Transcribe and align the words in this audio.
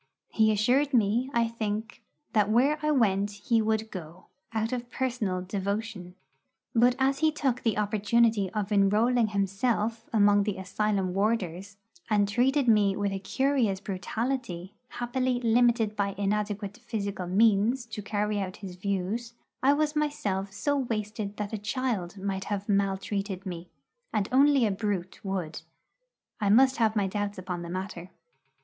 He 0.29 0.51
assured 0.51 0.95
me, 0.95 1.29
I 1.31 1.47
think, 1.47 2.01
that 2.33 2.49
where 2.49 2.79
I 2.81 2.89
went 2.89 3.29
he 3.33 3.61
would 3.61 3.91
go, 3.91 4.25
out 4.51 4.73
of 4.73 4.89
personal 4.89 5.43
devotion. 5.43 6.15
But 6.73 6.95
as 6.97 7.19
he 7.19 7.31
took 7.31 7.61
the 7.61 7.77
opportunity 7.77 8.49
of 8.53 8.71
enrolling 8.71 9.27
himself 9.27 10.09
among 10.11 10.41
the 10.41 10.57
asylum 10.57 11.13
warders, 11.13 11.77
and 12.09 12.27
treated 12.27 12.67
me 12.67 12.95
with 12.97 13.11
a 13.11 13.19
curious 13.19 13.79
brutality, 13.79 14.73
happily 14.87 15.39
limited 15.39 15.95
by 15.95 16.15
inadequate 16.17 16.79
physical 16.83 17.27
means 17.27 17.85
to 17.85 18.01
carry 18.01 18.39
out 18.39 18.57
his 18.65 18.77
views 18.77 19.35
I 19.61 19.73
was 19.73 19.95
myself 19.95 20.51
so 20.51 20.75
wasted 20.77 21.37
that 21.37 21.53
a 21.53 21.59
child 21.59 22.17
might 22.17 22.45
have 22.45 22.67
maltreated 22.67 23.45
me, 23.45 23.69
and 24.11 24.27
only 24.31 24.65
a 24.65 24.71
brute 24.71 25.23
would 25.23 25.61
I 26.39 26.49
must 26.49 26.77
have 26.77 26.95
my 26.95 27.05
doubts 27.05 27.37
upon 27.37 27.61
the 27.61 27.69
matter. 27.69 28.09